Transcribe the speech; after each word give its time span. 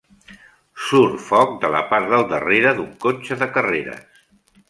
Surt 0.85 1.19
foc 1.25 1.51
de 1.65 1.69
la 1.75 1.83
part 1.91 2.09
del 2.13 2.25
darrere 2.33 2.73
d'un 2.79 2.89
cotxe 3.05 3.37
de 3.43 3.51
carreres. 3.59 4.21